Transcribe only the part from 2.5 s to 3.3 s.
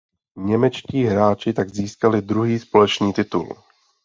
společný